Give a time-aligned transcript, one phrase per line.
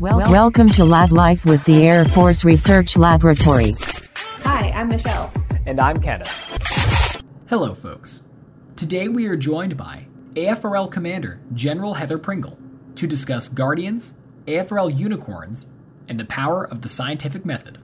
[0.00, 3.76] Well, welcome to Lab Life with the Air Force Research Laboratory.
[4.42, 5.32] Hi, I'm Michelle.
[5.66, 7.22] And I'm Kenneth.
[7.48, 8.24] Hello, folks.
[8.74, 12.58] Today we are joined by AFRL Commander General Heather Pringle
[12.96, 14.14] to discuss Guardians,
[14.46, 15.66] AFRL Unicorns,
[16.08, 17.78] and the power of the scientific method.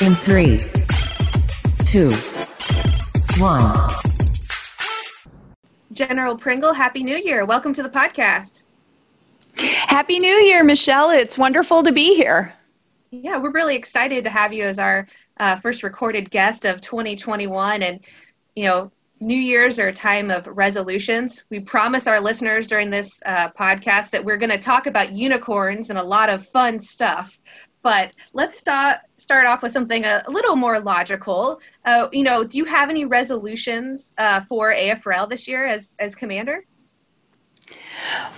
[0.00, 0.58] In three,
[1.84, 2.10] two,
[3.38, 3.90] one.
[5.92, 7.44] General Pringle, Happy New Year.
[7.44, 8.55] Welcome to the podcast.
[9.58, 11.10] Happy New Year, Michelle.
[11.10, 12.52] It's wonderful to be here.
[13.10, 15.06] Yeah, we're really excited to have you as our
[15.38, 17.82] uh, first recorded guest of 2021.
[17.82, 18.00] And,
[18.54, 21.44] you know, New Year's are a time of resolutions.
[21.48, 25.88] We promise our listeners during this uh, podcast that we're going to talk about unicorns
[25.88, 27.40] and a lot of fun stuff.
[27.82, 31.60] But let's start start off with something a, a little more logical.
[31.84, 36.14] Uh, you know, do you have any resolutions uh, for AFRL this year as as
[36.14, 36.64] commander?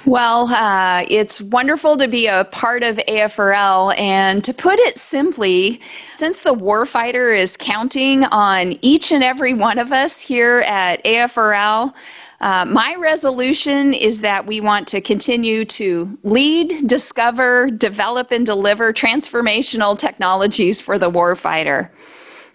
[0.06, 3.98] Well, uh, it's wonderful to be a part of AFRL.
[3.98, 5.80] And to put it simply,
[6.16, 11.94] since the warfighter is counting on each and every one of us here at AFRL,
[12.40, 18.92] uh, my resolution is that we want to continue to lead, discover, develop, and deliver
[18.92, 21.90] transformational technologies for the warfighter.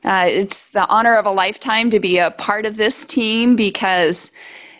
[0.05, 4.31] Uh, it's the honor of a lifetime to be a part of this team because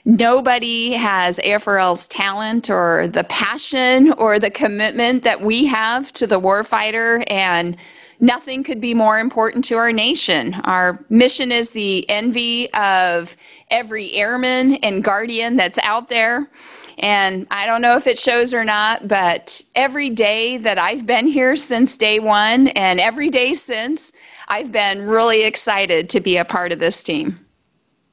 [0.05, 6.39] nobody has AFRL's talent or the passion or the commitment that we have to the
[6.39, 7.77] warfighter and
[8.19, 10.55] nothing could be more important to our nation.
[10.65, 13.35] Our mission is the envy of
[13.69, 16.49] every airman and guardian that's out there.
[16.99, 21.27] And I don't know if it shows or not, but every day that I've been
[21.27, 24.11] here since day one and every day since,
[24.47, 27.43] I've been really excited to be a part of this team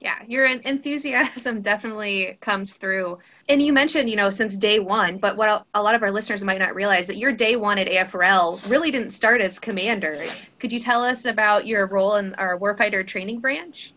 [0.01, 3.19] yeah your enthusiasm definitely comes through.
[3.48, 6.43] And you mentioned you know since day one but what a lot of our listeners
[6.43, 10.21] might not realize that your day one at afrl really didn't start as commander.
[10.59, 13.93] Could you tell us about your role in our warfighter training branch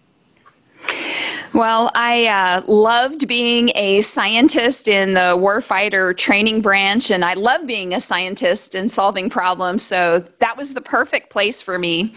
[1.54, 7.68] well, I uh, loved being a scientist in the warfighter training branch, and I love
[7.68, 9.84] being a scientist and solving problems.
[9.84, 12.14] So that was the perfect place for me.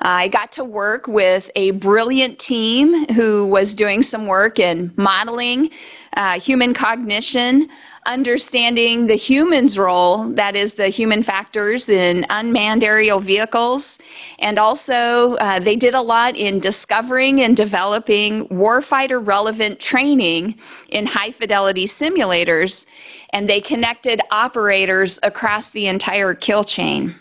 [0.00, 5.70] I got to work with a brilliant team who was doing some work in modeling
[6.16, 7.68] uh, human cognition,
[8.06, 13.98] understanding the human's role, that is, the human factors in unmanned aerial vehicles.
[14.38, 21.06] And also, uh, they did a lot in discovering and developing warfighter relevant training in
[21.06, 22.86] high fidelity simulators.
[23.32, 27.14] And they connected operators across the entire kill chain.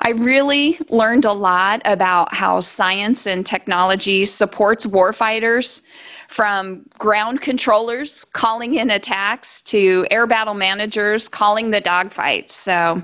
[0.00, 5.82] I really learned a lot about how science and technology supports warfighters
[6.30, 12.50] from ground controllers calling in attacks to air battle managers calling the dogfights.
[12.50, 13.02] So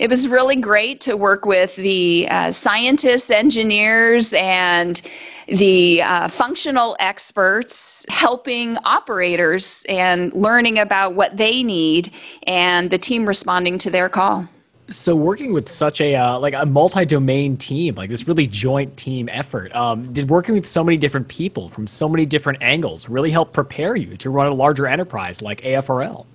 [0.00, 5.00] it was really great to work with the uh, scientists, engineers, and
[5.46, 12.12] the uh, functional experts helping operators and learning about what they need
[12.48, 14.44] and the team responding to their call.
[14.88, 19.28] So working with such a uh, like a multi-domain team, like this really joint team
[19.30, 23.30] effort, um, did working with so many different people from so many different angles really
[23.32, 26.26] help prepare you to run a larger enterprise like AFRL?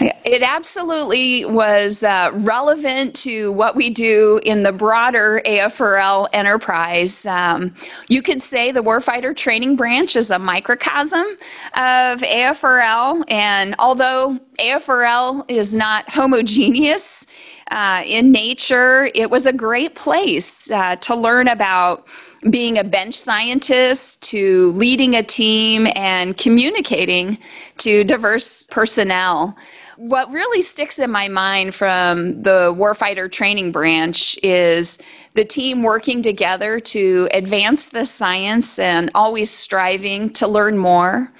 [0.00, 7.24] It absolutely was uh, relevant to what we do in the broader AFRL enterprise.
[7.26, 7.74] Um,
[8.08, 11.26] you could say the Warfighter Training Branch is a microcosm
[11.74, 17.26] of AFRL, and although AFRL is not homogeneous,
[17.70, 22.06] uh, in nature, it was a great place uh, to learn about
[22.50, 27.38] being a bench scientist to leading a team and communicating
[27.78, 29.56] to diverse personnel.
[29.96, 34.98] What really sticks in my mind from the warfighter training branch is
[35.32, 41.32] the team working together to advance the science and always striving to learn more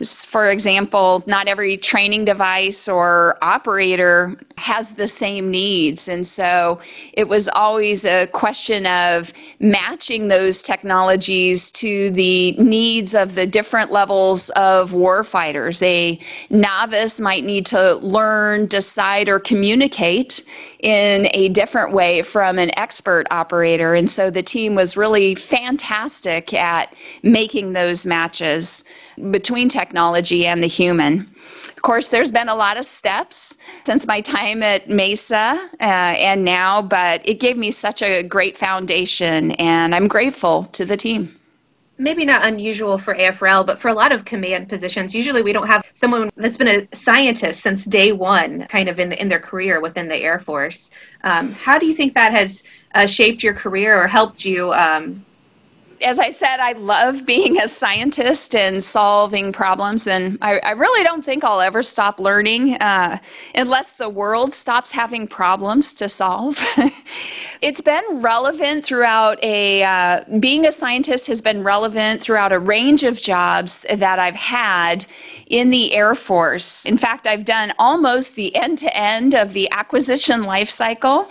[0.00, 6.08] for example, not every training device or operator has the same needs.
[6.08, 6.80] And so
[7.14, 13.90] it was always a question of matching those technologies to the needs of the different
[13.90, 15.82] levels of warfighters.
[15.82, 16.20] A
[16.50, 20.44] novice might need to learn, decide, or communicate
[20.80, 23.94] in a different way from an expert operator.
[23.94, 28.84] And so the team was really fantastic at making those matches
[29.30, 31.28] between technology and the human.
[31.76, 36.44] Of course, there's been a lot of steps since my time at Mesa uh, and
[36.44, 41.37] now, but it gave me such a great foundation, and I'm grateful to the team.
[41.98, 45.66] Maybe not unusual for AFRL, but for a lot of command positions, usually we don't
[45.66, 49.40] have someone that's been a scientist since day one, kind of in the, in their
[49.40, 50.90] career within the Air Force.
[51.24, 52.62] Um, how do you think that has
[52.94, 55.24] uh, shaped your career or helped you um,
[56.02, 61.04] as I said, I love being a scientist and solving problems, and I, I really
[61.04, 63.18] don't think I'll ever stop learning uh,
[63.54, 66.58] unless the world stops having problems to solve.
[67.62, 73.02] it's been relevant throughout a, uh, being a scientist has been relevant throughout a range
[73.02, 75.06] of jobs that I've had
[75.48, 76.84] in the Air Force.
[76.86, 81.28] In fact, I've done almost the end to end of the acquisition life cycle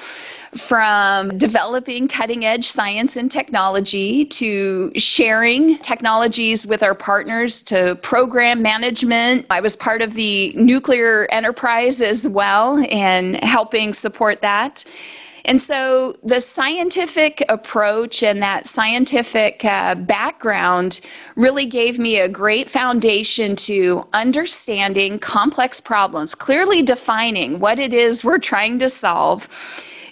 [0.58, 8.62] from developing cutting edge science and technology to sharing technologies with our partners to program
[8.62, 9.46] management.
[9.50, 14.84] I was part of the nuclear enterprise as well and helping support that.
[15.48, 21.00] And so the scientific approach and that scientific uh, background
[21.38, 28.26] really gave me a great foundation to understanding complex problems, clearly defining what it is
[28.26, 29.48] we're trying to solve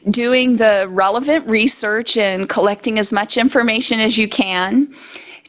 [0.10, 4.94] doing the relevant research and collecting as much information as you can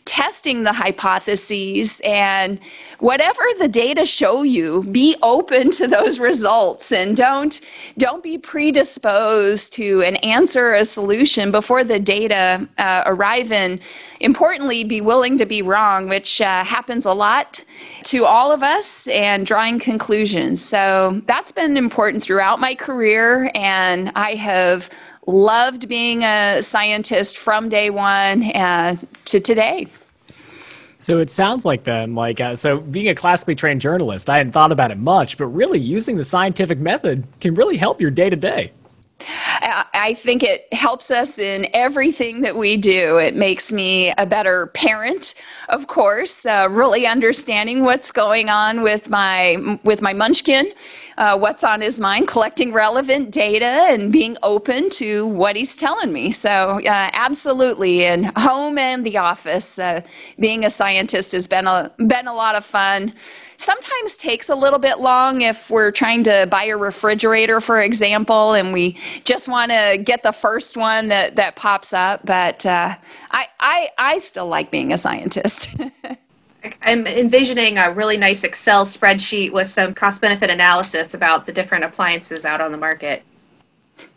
[0.07, 2.59] testing the hypotheses and
[3.01, 7.61] whatever the data show you be open to those results and don't
[7.99, 13.81] don't be predisposed to an answer or a solution before the data uh, arrive and
[14.21, 17.63] importantly be willing to be wrong which uh, happens a lot
[18.05, 20.65] to all of us and drawing conclusions.
[20.65, 24.89] So that's been important throughout my career and i have
[25.27, 28.97] loved being a scientist from day one uh,
[29.27, 29.89] to today.
[30.99, 34.53] So it sounds like then, like, uh, so being a classically trained journalist, I hadn't
[34.53, 38.31] thought about it much, but really using the scientific method can really help your day
[38.31, 38.73] to day.
[39.61, 43.19] I think it helps us in everything that we do.
[43.19, 45.35] It makes me a better parent,
[45.71, 50.71] of course, uh, really understanding what's going on with my with my munchkin,
[51.19, 56.13] uh, what's on his mind, collecting relevant data, and being open to what he's telling
[56.13, 56.31] me.
[56.31, 60.03] So, uh, absolutely, in home and the office, uh,
[60.39, 63.13] being a scientist has been a been a lot of fun
[63.59, 68.53] sometimes takes a little bit long if we're trying to buy a refrigerator, for example,
[68.55, 68.93] and we
[69.25, 72.25] just want to get the first one that, that pops up.
[72.25, 72.95] But uh,
[73.31, 75.75] I, I, I still like being a scientist.
[76.83, 81.85] I'm envisioning a really nice Excel spreadsheet with some cost benefit analysis about the different
[81.85, 83.23] appliances out on the market.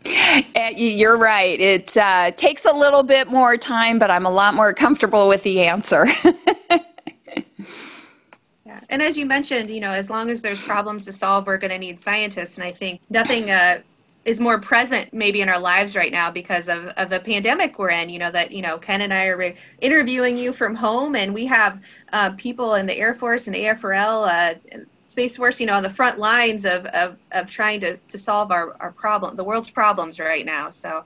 [0.04, 1.58] Uh, you're right.
[1.60, 5.42] It uh, takes a little bit more time, but I'm a lot more comfortable with
[5.42, 6.06] the answer.
[8.90, 11.70] and as you mentioned, you know, as long as there's problems to solve, we're going
[11.70, 12.56] to need scientists.
[12.56, 13.80] And I think nothing uh,
[14.24, 17.90] is more present maybe in our lives right now because of, of the pandemic we're
[17.90, 18.08] in.
[18.10, 21.46] You know, that, you know, Ken and I are interviewing you from home, and we
[21.46, 21.80] have
[22.12, 24.54] uh, people in the Air Force and AFRL.
[24.76, 28.16] Uh, Space Force, you know, on the front lines of, of, of trying to, to
[28.16, 30.70] solve our, our problem, the world's problems right now.
[30.70, 31.02] So,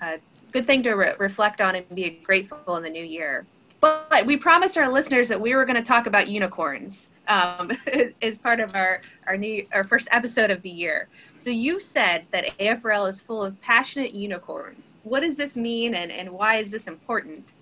[0.00, 0.18] uh,
[0.52, 3.44] good thing to re- reflect on and be grateful in the new year.
[3.80, 7.70] But we promised our listeners that we were going to talk about unicorns um,
[8.22, 11.08] as part of our our new our first episode of the year.
[11.38, 14.98] So you said that AFRL is full of passionate unicorns.
[15.04, 17.52] What does this mean, and and why is this important?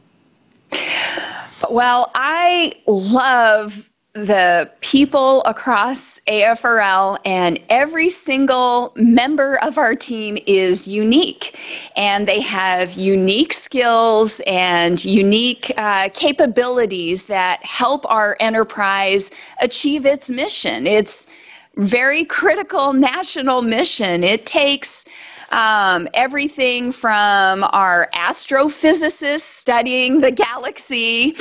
[1.71, 3.91] Well, I love
[4.27, 11.59] the people across AFRL and every single member of our team is unique
[11.97, 20.31] and they have unique skills and unique uh, capabilities that help our enterprise achieve its
[20.31, 20.87] mission.
[20.87, 21.27] It's
[21.77, 24.25] very critical national mission.
[24.25, 25.05] It takes
[25.51, 31.33] um, everything from our astrophysicists studying the galaxy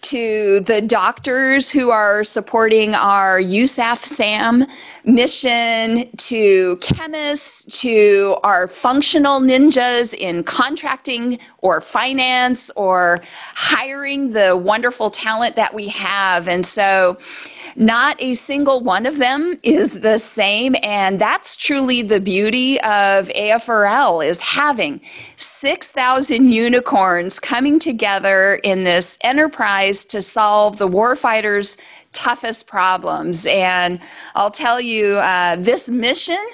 [0.00, 4.64] to the doctors who are supporting our USAF SAM
[5.04, 13.20] mission to chemists to our functional ninjas in contracting or finance or
[13.54, 16.46] hiring the wonderful talent that we have.
[16.46, 17.18] And so
[17.76, 20.76] not a single one of them is the same.
[20.82, 25.00] And that's truly the beauty of AFRL is having
[25.36, 31.78] 6,000 unicorns coming together in this enterprise to solve the warfighters'
[32.12, 33.46] toughest problems.
[33.46, 33.98] And
[34.34, 36.44] I'll tell you, uh, this mission,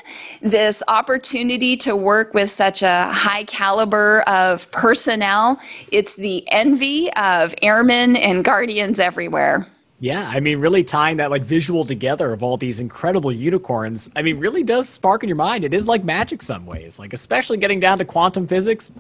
[0.40, 5.60] this opportunity to work with such a high caliber of personnel,
[5.90, 9.66] it's the envy of airmen and guardians everywhere.
[10.00, 14.22] Yeah, I mean, really tying that like visual together of all these incredible unicorns, I
[14.22, 15.64] mean, really does spark in your mind.
[15.64, 18.92] It is like magic some ways, like especially getting down to quantum physics.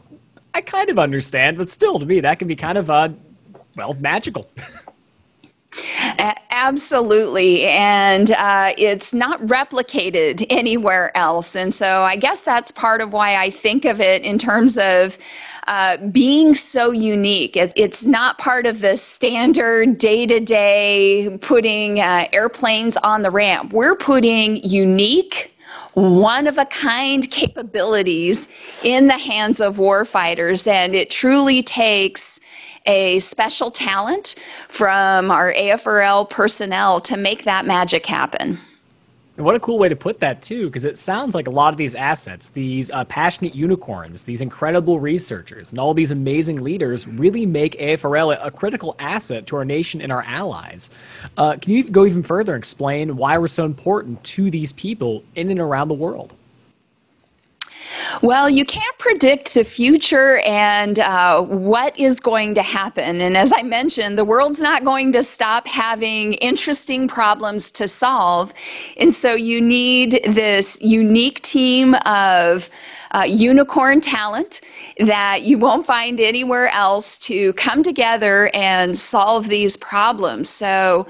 [0.54, 3.10] I kind of understand, but still, to me, that can be kind of uh,
[3.76, 4.50] well, magical.
[6.50, 7.64] Absolutely.
[7.66, 11.54] And uh, it's not replicated anywhere else.
[11.54, 15.18] And so I guess that's part of why I think of it in terms of
[15.68, 17.56] uh, being so unique.
[17.56, 23.30] It, it's not part of the standard day to day putting uh, airplanes on the
[23.30, 23.72] ramp.
[23.72, 25.54] We're putting unique
[25.94, 28.48] one of a kind capabilities
[28.82, 32.38] in the hands of warfighters, and it truly takes
[32.88, 34.34] a special talent
[34.68, 38.58] from our AFRL personnel to make that magic happen.
[39.36, 41.72] And what a cool way to put that, too, because it sounds like a lot
[41.72, 47.06] of these assets, these uh, passionate unicorns, these incredible researchers, and all these amazing leaders
[47.06, 50.90] really make AFRL a, critical asset to our nation and our allies.
[51.36, 55.22] Uh, can you go even further and explain why we're so important to these people
[55.36, 56.34] in and around the world?
[58.22, 63.20] Well, you can't predict the future and uh, what is going to happen.
[63.20, 68.52] And as I mentioned, the world's not going to stop having interesting problems to solve.
[68.96, 72.68] And so you need this unique team of
[73.12, 74.62] uh, unicorn talent
[74.98, 80.48] that you won't find anywhere else to come together and solve these problems.
[80.48, 81.06] So,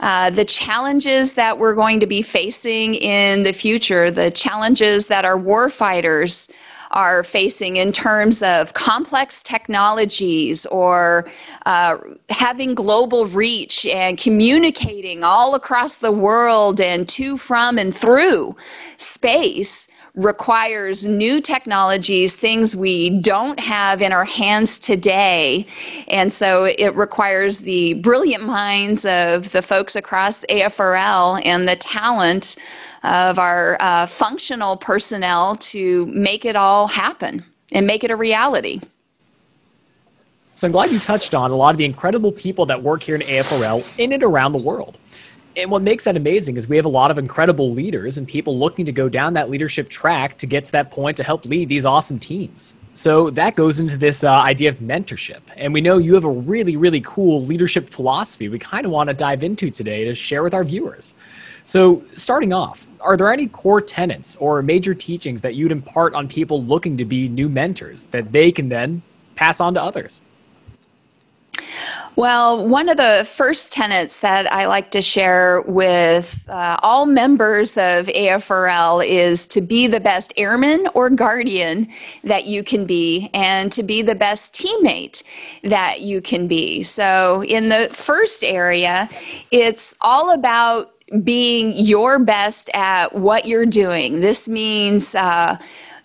[0.00, 5.24] uh, the challenges that we're going to be facing in the future, the challenges that
[5.24, 6.50] our warfighters
[6.92, 11.26] are facing in terms of complex technologies or
[11.66, 11.96] uh,
[12.28, 18.54] having global reach and communicating all across the world and to, from, and through
[18.98, 25.66] space requires new technologies, things we don't have in our hands today.
[26.08, 32.56] And so it requires the brilliant minds of the folks across AFRL and the talent
[33.04, 38.80] of our uh, functional personnel to make it all happen and make it a reality.
[40.54, 43.14] So I'm glad you touched on a lot of the incredible people that work here
[43.14, 44.98] in AFRL in and around the world.
[45.56, 48.58] And what makes that amazing is we have a lot of incredible leaders and people
[48.58, 51.68] looking to go down that leadership track to get to that point to help lead
[51.68, 52.74] these awesome teams.
[52.94, 55.40] So that goes into this uh, idea of mentorship.
[55.56, 59.08] And we know you have a really, really cool leadership philosophy we kind of want
[59.08, 61.14] to dive into today to share with our viewers.
[61.64, 66.28] So, starting off, are there any core tenets or major teachings that you'd impart on
[66.28, 69.00] people looking to be new mentors that they can then
[69.36, 70.22] pass on to others?
[72.16, 77.78] Well, one of the first tenets that I like to share with uh, all members
[77.78, 81.88] of AFRL is to be the best airman or guardian
[82.24, 85.22] that you can be and to be the best teammate
[85.62, 86.82] that you can be.
[86.82, 89.08] So, in the first area,
[89.50, 90.92] it's all about
[91.24, 94.20] being your best at what you're doing.
[94.20, 95.56] This means uh,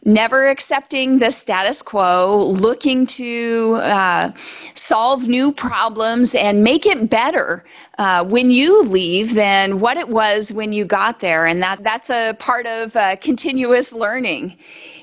[0.07, 4.31] never accepting the status quo, looking to uh,
[4.73, 7.63] solve new problems and make it better
[7.97, 11.45] uh, when you leave than what it was when you got there.
[11.45, 14.55] And that, that's a part of uh, continuous learning.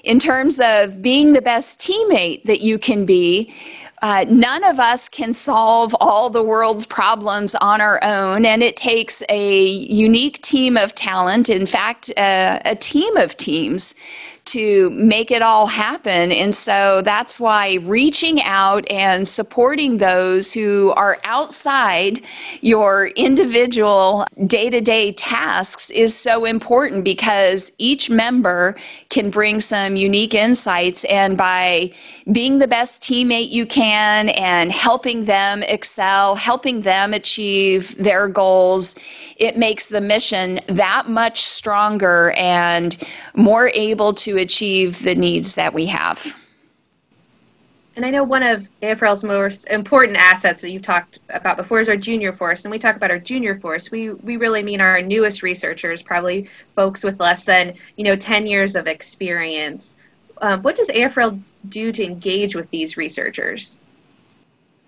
[0.05, 3.53] In terms of being the best teammate that you can be,
[4.03, 8.77] uh, none of us can solve all the world's problems on our own, and it
[8.77, 13.95] takes a unique team of talent, in fact, uh, a team of teams
[14.47, 16.31] to make it all happen.
[16.33, 22.21] And so that's why reaching out and supporting those who are outside
[22.61, 28.77] your individual day to day tasks is so important because each member
[29.09, 31.05] can bring some unique insights.
[31.05, 31.93] And by
[32.33, 38.97] being the best teammate you can and helping them excel, helping them achieve their goals,
[39.37, 42.97] it makes the mission that much stronger and
[43.35, 46.37] more able achieve the needs that we have.
[47.97, 51.89] And I know one of AFRL's most important assets that you've talked about before is
[51.89, 52.65] our junior force.
[52.65, 53.91] And we talk about our junior force.
[53.91, 58.47] We we really mean our newest researchers, probably folks with less than you know 10
[58.47, 59.95] years of experience.
[60.39, 63.79] Um, what does AFRL do to engage with these researchers?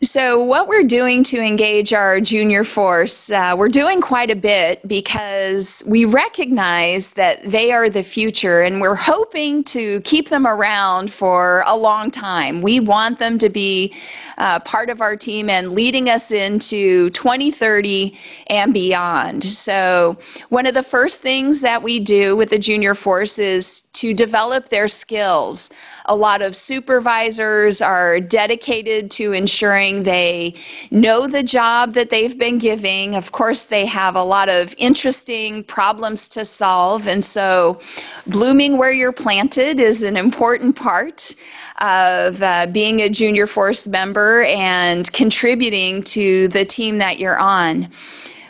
[0.02, 4.86] So, what we're doing to engage our junior force, uh, we're doing quite a bit
[4.86, 11.10] because we recognize that they are the future and we're hoping to keep them around
[11.10, 12.60] for a long time.
[12.60, 13.94] We want them to be
[14.36, 19.44] uh, part of our team and leading us into 2030 and beyond.
[19.44, 20.18] So,
[20.50, 24.68] one of the first things that we do with the junior force is to develop
[24.68, 25.70] their skills.
[26.04, 30.55] A lot of supervisors are dedicated to ensuring ensuring they
[30.90, 33.14] know the job that they've been giving.
[33.14, 37.09] Of course, they have a lot of interesting problems to solve.
[37.09, 37.81] And so,
[38.26, 41.35] blooming where you're planted is an important part
[41.81, 47.88] of uh, being a junior force member and contributing to the team that you're on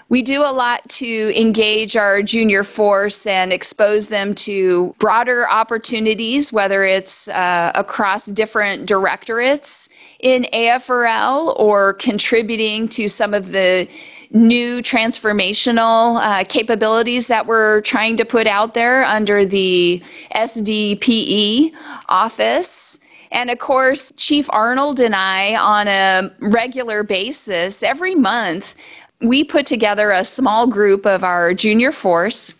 [0.08, 6.52] we do a lot to engage our junior force and expose them to broader opportunities,
[6.52, 9.88] whether it's uh, across different directorates
[10.20, 13.88] in AFRL or contributing to some of the
[14.30, 20.00] new transformational uh, capabilities that we're trying to put out there under the
[20.34, 21.72] SDPE
[22.08, 23.00] office.
[23.32, 28.76] And of course, Chief Arnold and I, on a regular basis, every month,
[29.20, 32.54] we put together a small group of our junior force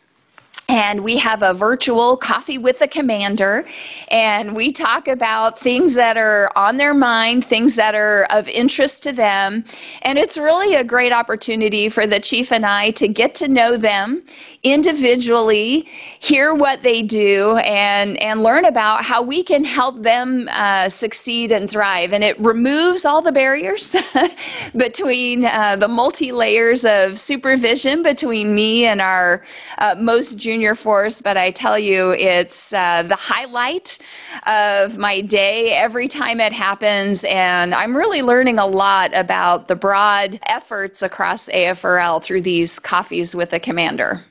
[0.69, 3.65] and we have a virtual coffee with the commander.
[4.09, 9.03] And we talk about things that are on their mind things that are of interest
[9.05, 9.65] to them.
[10.03, 13.77] And it's really a great opportunity for the chief and i to get to know
[13.77, 14.23] them
[14.63, 15.87] individually
[16.21, 21.53] hear what they do and and learn about how we can help them uh, succeed
[21.53, 22.13] and thrive.
[22.13, 23.95] And it removes all the barriers
[24.77, 29.43] between uh, the multi layers of supervision between me and our
[29.79, 33.99] uh, most junior junior force, but I tell you, it's uh, the highlight
[34.47, 37.25] of my day every time it happens.
[37.25, 43.35] And I'm really learning a lot about the broad efforts across AFRL through these coffees
[43.35, 44.25] with the commander.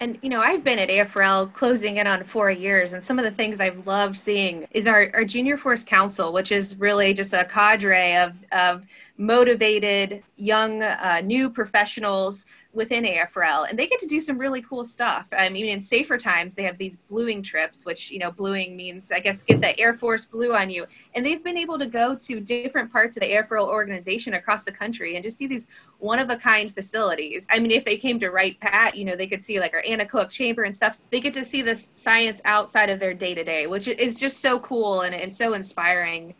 [0.00, 3.24] And you know, I've been at AFRL closing in on four years, and some of
[3.24, 7.32] the things I've loved seeing is our, our Junior Force Council, which is really just
[7.32, 8.84] a cadre of, of
[9.16, 14.84] motivated young uh, new professionals within AFRL, and they get to do some really cool
[14.84, 15.26] stuff.
[15.32, 19.10] I mean, in safer times, they have these bluing trips, which you know, bluing means
[19.10, 22.14] I guess get the Air Force blue on you, and they've been able to go
[22.14, 25.66] to different parts of the AFRL organization across the country and just see these
[25.98, 27.46] one of a kind facilities.
[27.50, 29.82] I mean, if they came to Wright Pat, you know, they could see like our
[29.82, 30.98] anechoic chamber and stuff.
[31.10, 34.40] They get to see this science outside of their day to day, which is just
[34.40, 36.34] so cool and, and so inspiring.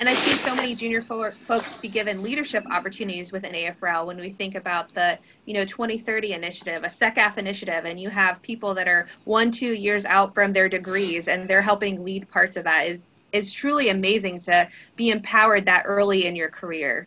[0.00, 4.18] And I've seen so many junior fo- folks be given leadership opportunities within AFRL when
[4.18, 8.74] we think about the, you know, 2030 initiative, a SECAF initiative, and you have people
[8.74, 12.64] that are one, two years out from their degrees and they're helping lead parts of
[12.64, 17.06] that is is truly amazing to be empowered that early in your career.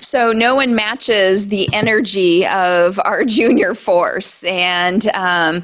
[0.00, 5.62] So no one matches the energy of our junior force, and um,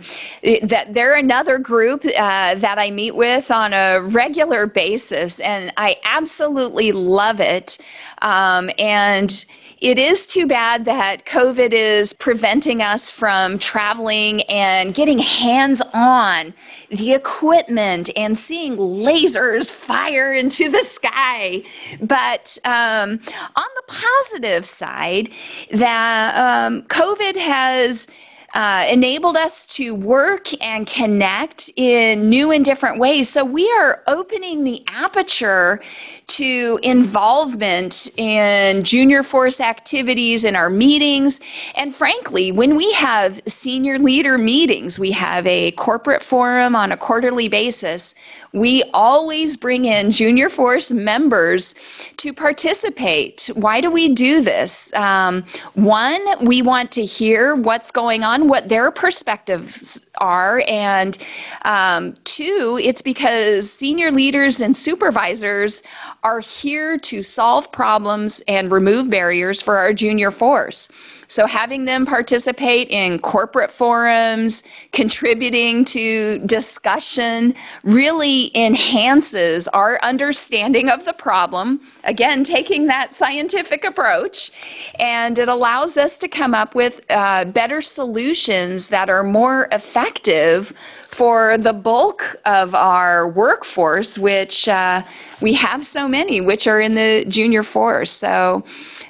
[0.63, 5.97] that they're another group uh, that I meet with on a regular basis, and I
[6.05, 7.79] absolutely love it.
[8.23, 9.45] Um, and
[9.79, 16.55] it is too bad that COVID is preventing us from traveling and getting hands on
[16.89, 21.63] the equipment and seeing lasers fire into the sky.
[22.01, 23.21] But um,
[23.57, 25.31] on the positive side,
[25.73, 28.09] that um, COVID has
[28.55, 33.29] uh, enabled us to work and connect in new and different ways.
[33.29, 35.81] So we are opening the aperture
[36.29, 41.41] to involvement in junior force activities in our meetings.
[41.77, 46.97] And frankly, when we have senior leader meetings, we have a corporate forum on a
[46.97, 48.15] quarterly basis.
[48.53, 51.75] We always bring in junior force members
[52.17, 53.51] to participate.
[53.55, 54.93] Why do we do this?
[54.95, 60.63] Um, one, we want to hear what's going on what their perspectives are.
[60.69, 61.19] And
[61.65, 65.83] um, two, it's because senior leaders and supervisors
[66.23, 70.89] are here to solve problems and remove barriers for our junior force.
[71.29, 74.63] So, having them participate in corporate forums,
[74.93, 81.81] contributing to discussion, really enhances our understanding of the problem.
[82.05, 84.51] Again, taking that scientific approach,
[84.99, 90.73] and it allows us to come up with uh, better solutions that are more effective
[91.09, 95.03] for the bulk of our workforce, which uh,
[95.41, 98.11] we have so many, which are in the junior force.
[98.11, 98.65] So,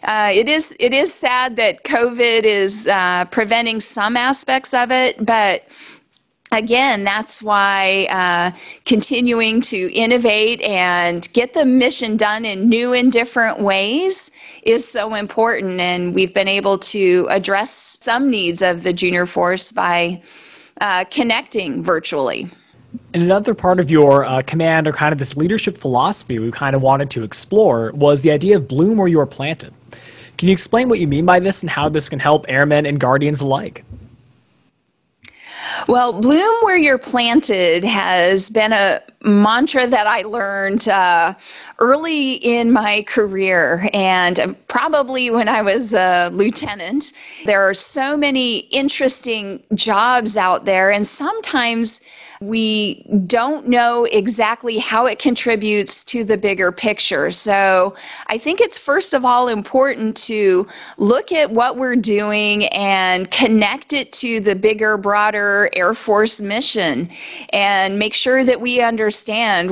[0.05, 5.25] uh, it is it is sad that COVID is uh, preventing some aspects of it,
[5.25, 5.65] but
[6.53, 13.13] again, that's why uh, continuing to innovate and get the mission done in new and
[13.13, 14.31] different ways
[14.63, 15.81] is so important.
[15.81, 20.23] And we've been able to address some needs of the junior force by
[20.81, 22.51] uh, connecting virtually.
[23.15, 26.77] And another part of your uh, command or kind of this leadership philosophy we kind
[26.77, 29.73] of wanted to explore was the idea of bloom where you are planted.
[30.39, 33.01] Can you explain what you mean by this and how this can help airmen and
[33.01, 33.85] guardians alike?
[35.89, 41.35] Well, bloom where you're planted has been a mantra that I learned uh,
[41.79, 47.13] early in my career, and probably when I was a lieutenant.
[47.45, 52.01] There are so many interesting jobs out there, and sometimes
[52.43, 57.31] we don't know exactly how it contributes to the bigger picture.
[57.31, 57.95] So
[58.27, 63.95] I think it's first of all important to look at what we're doing and connect
[63.95, 67.09] it to the bigger, broader Air Force mission
[67.55, 69.06] and make sure that we understand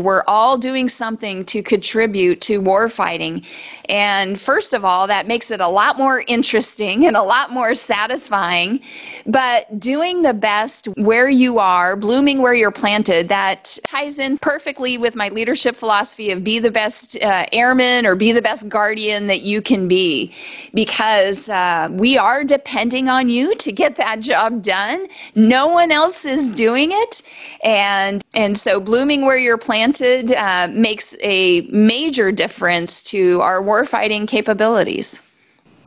[0.01, 3.45] we're all doing something to contribute to warfighting.
[3.89, 7.75] And first of all, that makes it a lot more interesting and a lot more
[7.75, 8.81] satisfying.
[9.27, 14.97] But doing the best where you are, blooming where you're planted, that ties in perfectly
[14.99, 19.27] with my leadership philosophy of be the best uh, airman or be the best guardian
[19.27, 20.33] that you can be.
[20.73, 25.07] Because uh, we are depending on you to get that job done.
[25.35, 27.23] No one else is doing it.
[27.63, 34.29] And, and so blooming where you're planted uh, makes a major difference to our warfighting
[34.29, 35.21] capabilities.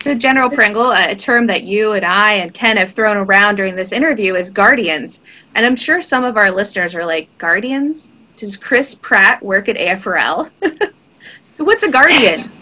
[0.03, 3.75] So, General Pringle, a term that you and I and Ken have thrown around during
[3.75, 5.21] this interview is guardians.
[5.55, 8.11] And I'm sure some of our listeners are like, Guardians?
[8.37, 10.49] Does Chris Pratt work at AFRL?
[11.55, 12.51] so, what's a guardian?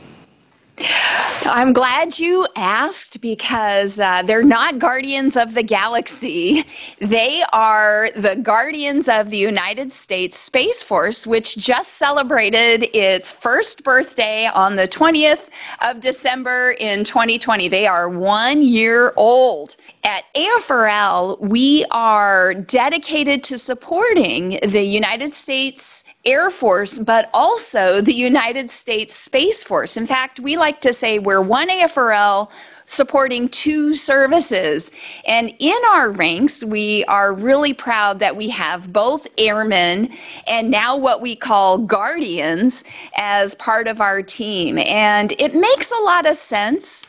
[1.48, 6.66] I'm glad you asked because uh, they're not guardians of the galaxy.
[7.00, 13.84] They are the guardians of the United States Space Force, which just celebrated its first
[13.84, 15.50] birthday on the 20th
[15.82, 17.68] of December in 2020.
[17.70, 19.76] They are one year old.
[20.04, 28.14] At AFRL, we are dedicated to supporting the United States Air Force, but also the
[28.14, 29.98] United States Space Force.
[29.98, 32.50] In fact, we like to say we're one AFRL
[32.88, 34.92] supporting two services.
[35.28, 40.12] And in our ranks, we are really proud that we have both airmen
[40.48, 42.84] and now what we call guardians
[43.18, 44.78] as part of our team.
[44.78, 47.06] And it makes a lot of sense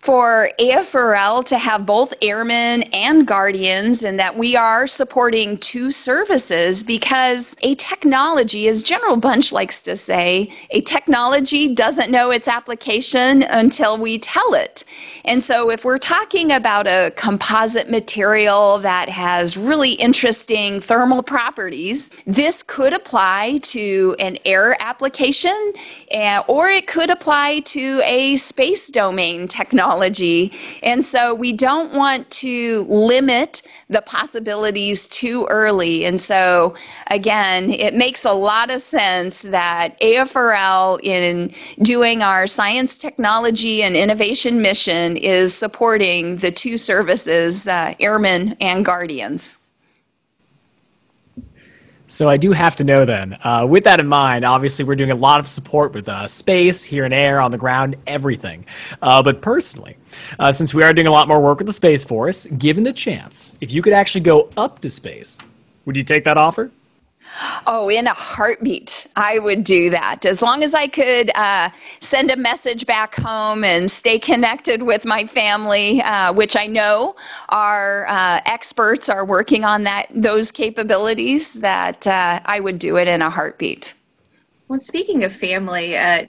[0.00, 6.82] for AFRL to have both airmen and guardians and that we are supporting two services
[6.82, 13.42] because a technology, as General Bunch likes to say, a technology doesn't know its application
[13.44, 14.84] until we tell it.
[15.24, 22.10] And so if we're talking about a composite material that has really interesting thermal properties,
[22.24, 25.72] this could apply to an air application
[26.14, 30.52] uh, or it could apply to a space domain technology technology.
[30.82, 36.04] And so we don't want to limit the possibilities too early.
[36.04, 36.74] And so,
[37.10, 43.96] again, it makes a lot of sense that AFRL, in doing our science, technology, and
[43.96, 49.58] innovation mission, is supporting the two services, uh, Airmen and Guardians.
[52.10, 53.38] So I do have to know then.
[53.44, 56.82] Uh, with that in mind, obviously we're doing a lot of support with uh, space,
[56.82, 58.64] here and air, on the ground, everything.
[59.02, 59.98] Uh, but personally,
[60.38, 62.94] uh, since we are doing a lot more work with the Space Force, given the
[62.94, 65.38] chance, if you could actually go up to space,
[65.84, 66.70] would you take that offer?
[67.66, 70.24] Oh, in a heartbeat, I would do that.
[70.24, 75.04] As long as I could uh, send a message back home and stay connected with
[75.04, 77.14] my family, uh, which I know
[77.50, 81.54] our uh, experts are working on that those capabilities.
[81.54, 83.94] That uh, I would do it in a heartbeat.
[84.68, 86.26] Well, speaking of family, uh,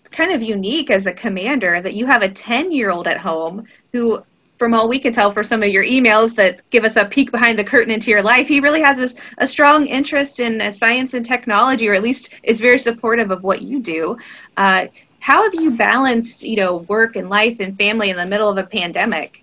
[0.00, 4.22] it's kind of unique as a commander that you have a ten-year-old at home who
[4.58, 7.30] from all we can tell for some of your emails that give us a peek
[7.30, 10.72] behind the curtain into your life, he really has a, a strong interest in uh,
[10.72, 14.16] science and technology, or at least is very supportive of what you do.
[14.56, 14.86] Uh,
[15.20, 18.58] how have you balanced, you know, work and life and family in the middle of
[18.58, 19.42] a pandemic?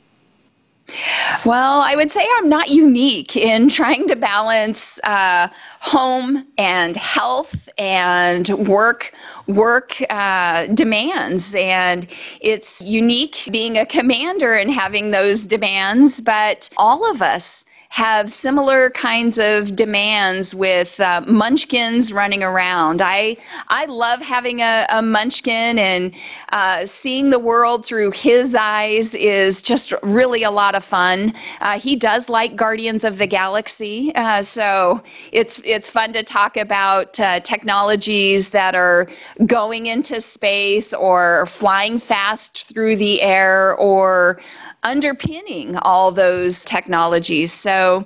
[1.46, 5.48] Well, I would say I'm not unique in trying to balance uh,
[5.80, 9.14] home and health and work
[9.48, 12.08] work uh, demands, and
[12.42, 16.22] it's unique being a commander and having those demands.
[16.22, 23.04] But all of us have similar kinds of demands with uh, munchkins running around.
[23.04, 26.12] I I love having a, a munchkin and
[26.52, 31.34] uh, seeing the world through his eyes is just really a lot of fun.
[31.62, 35.00] Uh, he does like Guardians of the Galaxy, uh, so
[35.32, 39.08] it's it's fun to talk about uh, technologies that are
[39.46, 44.42] going into space or flying fast through the air or
[44.84, 47.52] underpinning all those technologies.
[47.52, 48.06] So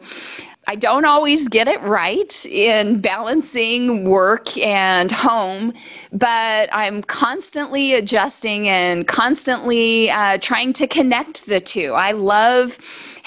[0.70, 5.74] I don't always get it right in balancing work and home,
[6.12, 11.94] but I'm constantly adjusting and constantly uh, trying to connect the two.
[11.94, 12.78] I love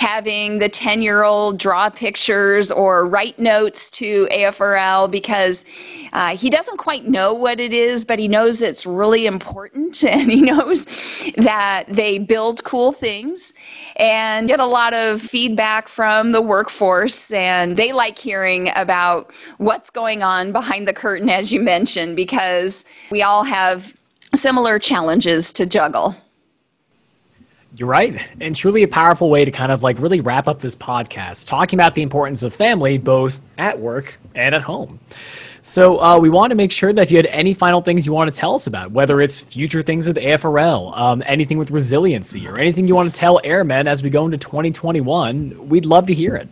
[0.01, 5.67] having the 10 year old draw pictures or write notes to AFRL because
[6.15, 10.33] uh, he doesn't quite know what it is, but he knows it's really important and
[10.33, 10.87] he knows
[11.37, 13.53] that they build cool things
[13.97, 17.31] and get a lot of feedback from the workforce.
[17.33, 22.87] And they like hearing about what's going on behind the curtain, as you mentioned, because
[23.11, 23.95] we all have
[24.35, 26.17] similar challenges to juggle.
[27.77, 28.21] You're right.
[28.41, 31.79] And truly a powerful way to kind of like really wrap up this podcast, talking
[31.79, 34.99] about the importance of family both at work and at home.
[35.63, 38.13] So uh, we want to make sure that if you had any final things you
[38.13, 42.49] want to tell us about, whether it's future things with AFRL, um, anything with resiliency,
[42.49, 46.15] or anything you want to tell airmen as we go into 2021, we'd love to
[46.15, 46.49] hear it.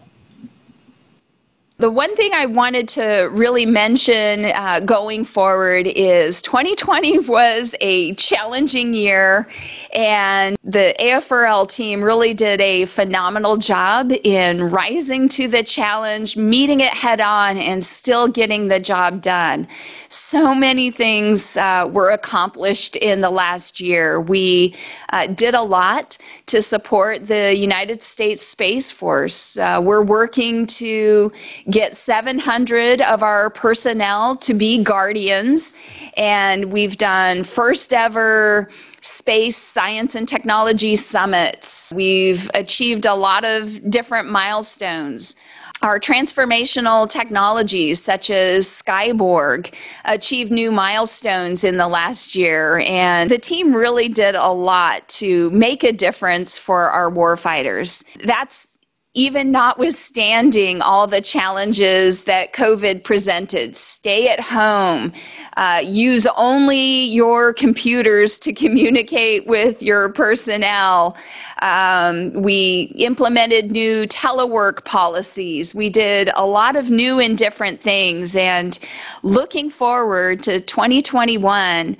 [1.80, 8.14] The one thing I wanted to really mention uh, going forward is 2020 was a
[8.14, 9.46] challenging year,
[9.94, 16.80] and the AFRL team really did a phenomenal job in rising to the challenge, meeting
[16.80, 19.68] it head on, and still getting the job done.
[20.08, 24.20] So many things uh, were accomplished in the last year.
[24.20, 24.74] We
[25.10, 29.56] uh, did a lot to support the United States Space Force.
[29.58, 31.30] Uh, we're working to
[31.70, 35.72] get 700 of our personnel to be guardians,
[36.16, 38.68] and we've done first ever
[39.00, 41.92] space science and technology summits.
[41.94, 45.36] We've achieved a lot of different milestones.
[45.80, 49.72] Our transformational technologies, such as Skyborg,
[50.06, 55.50] achieved new milestones in the last year, and the team really did a lot to
[55.50, 58.02] make a difference for our warfighters.
[58.24, 58.77] That's
[59.14, 65.12] even notwithstanding all the challenges that COVID presented, stay at home,
[65.56, 71.16] uh, use only your computers to communicate with your personnel.
[71.62, 75.74] Um, we implemented new telework policies.
[75.74, 78.36] We did a lot of new and different things.
[78.36, 78.78] And
[79.22, 81.96] looking forward to 2021,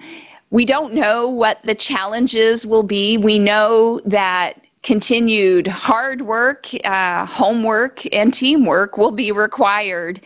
[0.51, 3.17] we don't know what the challenges will be.
[3.17, 10.19] We know that continued hard work, uh, homework, and teamwork will be required.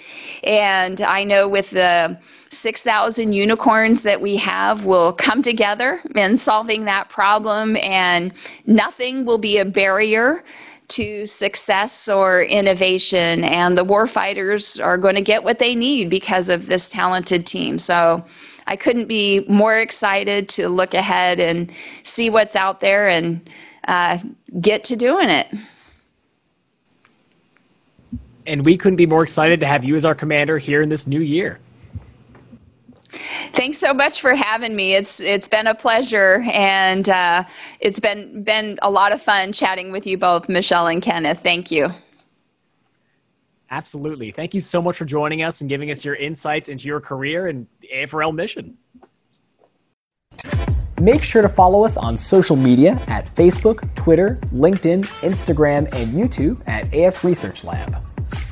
[0.45, 2.17] And I know with the
[2.51, 8.33] 6,000 unicorns that we have will come together in solving that problem, and
[8.65, 10.45] nothing will be a barrier
[10.91, 13.43] to success or innovation.
[13.43, 17.81] And the warfighters are going to get what they need because of this talented team.
[17.81, 18.25] So
[18.69, 21.73] I couldn't be more excited to look ahead and
[22.05, 23.41] see what's out there and
[23.89, 24.19] uh,
[24.61, 25.49] get to doing it.
[28.47, 31.07] And we couldn't be more excited to have you as our commander here in this
[31.07, 31.61] new year.
[33.53, 34.95] Thanks so much for having me.
[34.95, 37.45] It's it's been a pleasure, and uh,
[37.79, 41.41] it's been been a lot of fun chatting with you both, Michelle and Kenneth.
[41.41, 41.91] Thank you.
[43.71, 44.31] Absolutely.
[44.31, 47.49] Thank you so much for joining us and giving us your insights into your career
[47.49, 48.77] and the AFRL mission.
[51.01, 56.61] Make sure to follow us on social media at Facebook, Twitter, LinkedIn, Instagram, and YouTube
[56.69, 57.97] at AF Research Lab.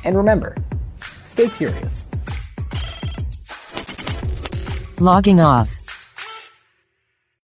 [0.03, 0.55] And remember,
[1.21, 2.03] stay curious.
[4.99, 5.80] Logging off.